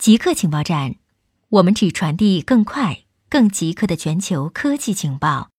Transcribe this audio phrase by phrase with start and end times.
[0.00, 0.94] 极客情报站，
[1.50, 5.50] 我们只传递更快、更极客的全球科技情报。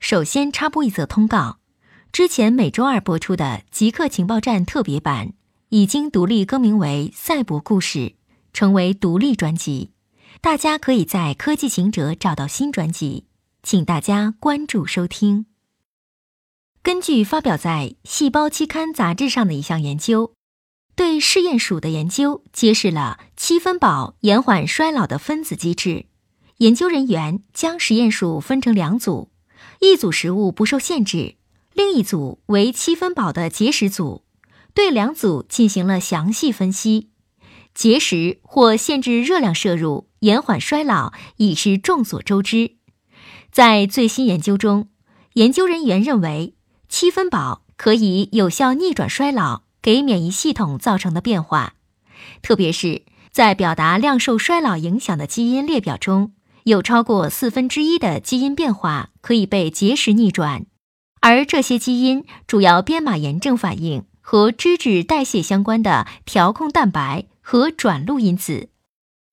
[0.00, 1.60] 首先插播一则通告：
[2.10, 5.34] 之前每周二播出的极客情报站特别版
[5.68, 7.98] 已经独立更名为《赛博故事》，
[8.52, 9.92] 成为独立专辑。
[10.40, 13.26] 大家可以在科技行者找到新专辑，
[13.62, 15.46] 请大家关注收听。
[16.82, 20.32] 根据发表在《细胞》期刊杂志上的一项研究。
[20.96, 26.06] 对试验鼠的研究揭示了七分饱延缓衰老的分子机制。
[26.58, 29.30] 研究人员将实验鼠分成两组，
[29.80, 31.34] 一组食物不受限制，
[31.72, 34.22] 另一组为七分饱的节食组。
[34.72, 37.10] 对两组进行了详细分析。
[37.74, 42.76] 节食或限制热量摄入延缓衰老已是众所周知。
[43.50, 44.88] 在最新研究中，
[45.32, 46.54] 研究人员认为
[46.88, 49.63] 七分饱可以有效逆转衰老。
[49.84, 51.74] 给免疫系统造成的变化，
[52.40, 60.64] 特别是在表达量受衰老影响的基因列表中，有超过四分之一的基因变化可以被节食逆转，
[61.20, 68.70] 而这些基因主要编码炎症反应和脂质代谢相关的调控蛋白和转录因子。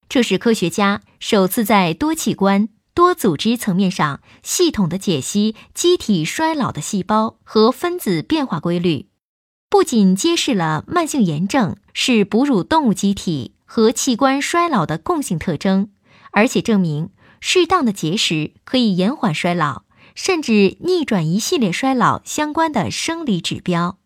[0.09, 9.10] 这是科学家首次在多器官、多组织层面上系统的解析机体衰老的细胞和分子变化规律。
[9.71, 15.89] 不仅揭示了慢性炎症是哺乳动物机体和器官衰老的共性特征，
[16.31, 19.83] 而且证明适当的节食可以延缓衰老，
[20.13, 23.97] 甚至逆转一系列衰老相关的生理指标。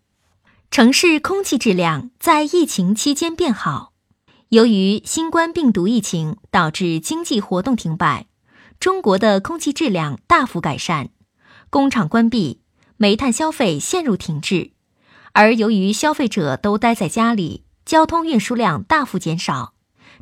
[0.70, 3.92] 城市空气质量在疫情期间变好。
[4.50, 8.28] 由于新冠病毒疫情导致经济活动停摆，
[8.80, 11.10] 中国的空气质量大幅改善，
[11.72, 12.62] 工厂关闭，
[12.98, 14.75] 煤炭消费陷入停滞。
[15.36, 19.74] 而由于消费者都待在家里，交通运输量大幅减少，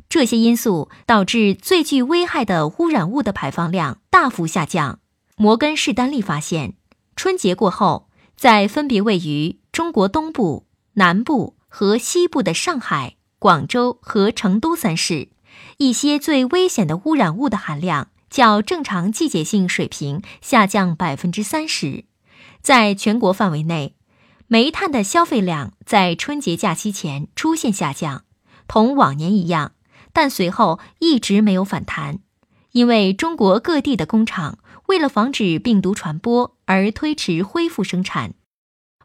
[0.08, 4.98] 这些因素导致最具危害的污染物的排放量大幅下降。
[5.36, 6.74] 摩根士丹利发现，
[7.14, 15.28] 春节过后，在分别位于中国东部、南部和西部的上海、广州和成都三市，
[15.78, 22.04] 一些最危险的污染物的含量较正常季节性水平下降百分之三十。
[22.60, 23.93] 在全国范围内。
[24.46, 28.24] 煤炭的消费量在春节假期前出现下降，
[28.68, 29.72] 同往年一样，
[30.12, 32.18] 但随后一直没有反弹，
[32.72, 38.34] 因为中国各地的工厂为了防止病毒传播而推迟恢复生产。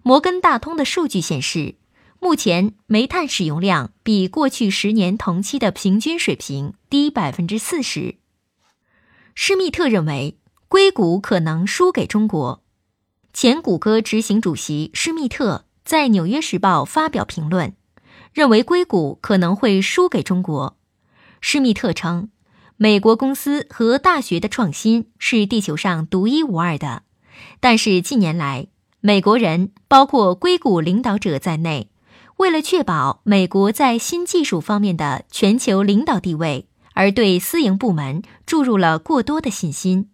[0.03, 1.75] 摩根大通的数据显示，
[2.19, 8.15] 目前煤炭使用量比过去十年同期的平均水平低百分之四十。
[9.35, 12.61] 施密特认为，硅谷可能输给中国。
[13.31, 17.73] 前谷歌执行主席施密特在《纽约时报》发表评论，
[18.33, 20.77] 认为硅谷可能会输给中国。
[21.39, 22.29] 施密特称，
[22.75, 27.03] 美国公司和大学的创新是地球上独一无二的，
[27.59, 28.67] 但是近年来，
[28.99, 31.89] 美国人，包括硅谷领导者在内，
[32.37, 40.09] 为了确保美国在新技术方面的全球领导地位，而对私营部门注入了过多的信心。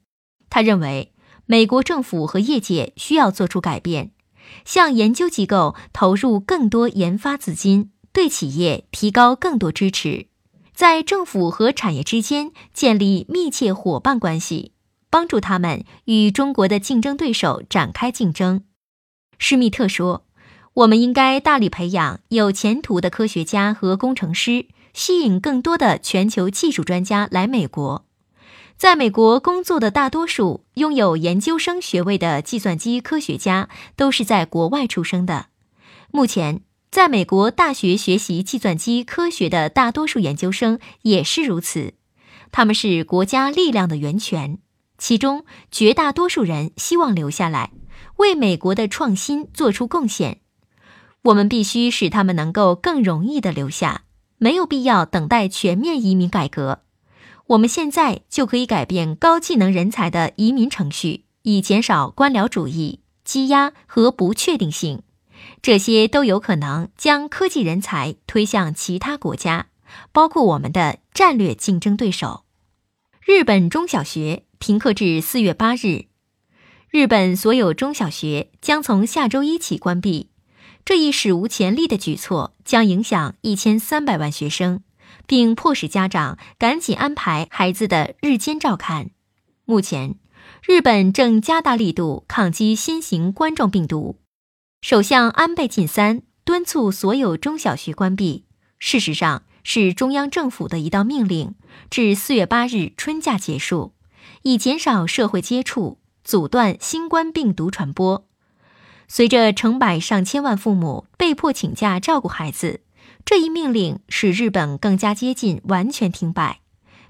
[0.50, 1.14] 他认为。
[1.48, 4.12] 美国政府和业界需要做出改变，
[4.64, 10.28] 向研究机构投入更多研发资金，对企业提高更多支持，
[10.74, 14.72] 在政府和产业之间建立密切伙伴关系，
[15.10, 18.64] 帮助他们与中国的竞争对手展开竞争。
[19.38, 20.26] 施密特说
[20.74, 28.05] ：“我们应该大力培养有前途的科学家和工程师，吸引更多的全球技术专家来美国。”
[28.78, 35.48] 在美国工作的大多数拥有研究生学位的计算机科学家都是在国外出生的。
[36.12, 41.94] 目前，在美国大学学习计算机科学的大多数研究生也是如此。
[42.52, 44.60] 他们是国家力量的源泉，
[44.98, 47.72] 其中绝大多数人希望留下来，
[48.18, 50.42] 为美国的创新做出贡献。
[51.24, 54.04] 我们必须使他们能够更容易地留下，
[54.38, 56.82] 没有必要等待全面移民改革。
[57.48, 65.04] 我们现在就可以改变高技能人才的移民程序，以减少官僚主义、积压和不确定性。
[65.62, 69.68] 这些都有可能将科技人才推向其他国家，
[70.12, 72.46] 包括我们的战略竞争对手。
[73.24, 76.06] 日本中小学停课至四月八日，
[76.90, 80.30] 日本所有中小学将从下周一起关闭。
[80.84, 84.82] 这一史无前例的举措将影响一千三百万学生。
[85.28, 89.12] 并迫使家长赶紧安排孩子的日间照看。
[89.66, 90.16] 目前，
[90.66, 94.20] 日本正加大力度抗击新型冠状病毒。
[94.82, 98.46] 首相安倍晋三敦促所有中小学关闭。
[98.78, 101.56] 事实上，是中央政府的一道命令，
[101.90, 103.94] 至四月八日春假结束，
[104.44, 108.28] 以减少社会接触，阻断新冠病毒传播。
[109.08, 112.82] 随着成百上千万父母被迫请假照顾孩子，
[113.24, 116.62] 这一命令使日本更加接近完全停摆，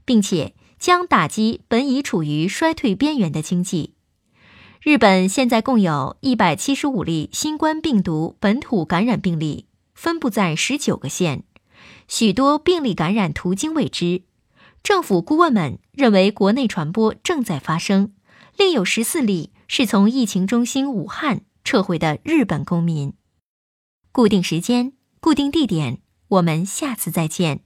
[0.06, 3.94] 并且将打击本已处于衰退边缘的经济。
[4.82, 11.44] 日本现在共有一百七十五例新冠病毒本土感染病例，分布在十九个县。
[12.08, 14.22] 许多病例感染途径未知，
[14.84, 18.14] 政府顾问们认为国内传播正在发生，
[18.56, 23.14] 另有十四例是从疫情中心武汉撤回的日本公民。
[24.12, 24.94] 固定时间，
[25.26, 27.65] 固定地点，我们下次再见。